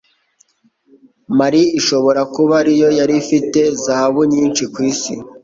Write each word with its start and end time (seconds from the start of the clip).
Mali 1.37 1.61
ishobora 1.79 2.21
kuba 2.33 2.53
ari 2.61 2.73
yo 2.81 2.89
yari 2.99 3.13
ifite 3.23 3.59
zahabu 3.83 4.21
nyinshi 4.33 4.63
kwisi 4.73 5.13